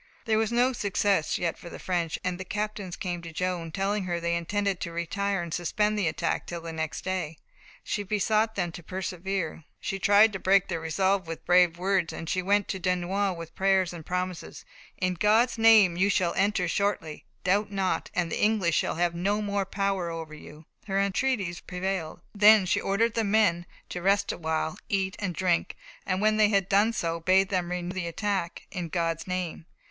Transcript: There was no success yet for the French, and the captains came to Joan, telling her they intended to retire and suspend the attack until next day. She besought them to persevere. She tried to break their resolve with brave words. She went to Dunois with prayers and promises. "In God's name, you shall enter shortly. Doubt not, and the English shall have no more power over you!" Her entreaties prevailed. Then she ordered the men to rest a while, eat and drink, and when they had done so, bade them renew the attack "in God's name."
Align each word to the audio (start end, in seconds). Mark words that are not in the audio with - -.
There 0.25 0.39
was 0.39 0.51
no 0.51 0.73
success 0.73 1.37
yet 1.37 1.59
for 1.59 1.69
the 1.69 1.77
French, 1.77 2.17
and 2.23 2.39
the 2.39 2.43
captains 2.43 2.95
came 2.95 3.21
to 3.21 3.31
Joan, 3.31 3.71
telling 3.71 4.05
her 4.05 4.19
they 4.19 4.35
intended 4.35 4.79
to 4.79 4.91
retire 4.91 5.43
and 5.43 5.53
suspend 5.53 5.95
the 5.95 6.07
attack 6.07 6.49
until 6.51 6.73
next 6.73 7.03
day. 7.03 7.37
She 7.83 8.01
besought 8.01 8.55
them 8.55 8.71
to 8.71 8.81
persevere. 8.81 9.63
She 9.79 9.99
tried 9.99 10.33
to 10.33 10.39
break 10.39 10.69
their 10.69 10.79
resolve 10.79 11.27
with 11.27 11.45
brave 11.45 11.77
words. 11.77 12.15
She 12.31 12.41
went 12.41 12.67
to 12.69 12.79
Dunois 12.79 13.33
with 13.33 13.53
prayers 13.53 13.93
and 13.93 14.03
promises. 14.03 14.65
"In 14.97 15.13
God's 15.13 15.59
name, 15.59 15.95
you 15.97 16.09
shall 16.09 16.33
enter 16.33 16.67
shortly. 16.67 17.25
Doubt 17.43 17.71
not, 17.71 18.09
and 18.15 18.31
the 18.31 18.41
English 18.41 18.77
shall 18.77 18.95
have 18.95 19.13
no 19.13 19.39
more 19.39 19.67
power 19.67 20.09
over 20.09 20.33
you!" 20.33 20.65
Her 20.87 20.99
entreaties 20.99 21.59
prevailed. 21.59 22.21
Then 22.33 22.65
she 22.65 22.81
ordered 22.81 23.13
the 23.13 23.23
men 23.23 23.67
to 23.89 24.01
rest 24.01 24.31
a 24.31 24.37
while, 24.39 24.79
eat 24.89 25.15
and 25.19 25.35
drink, 25.35 25.75
and 26.07 26.21
when 26.21 26.37
they 26.37 26.49
had 26.49 26.67
done 26.67 26.91
so, 26.91 27.19
bade 27.19 27.49
them 27.49 27.69
renew 27.69 27.93
the 27.93 28.07
attack 28.07 28.63
"in 28.71 28.89
God's 28.89 29.27
name." 29.27 29.67